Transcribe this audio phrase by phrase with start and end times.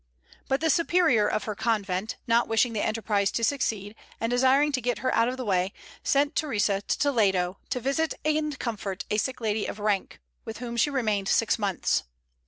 [0.47, 4.81] But the superior of her convent, not wishing the enterprise to succeed, and desiring to
[4.81, 9.17] get her out of the way, sent Theresa to Toledo, to visit and comfort a
[9.19, 12.01] sick lady of rank, with whom she remained six months.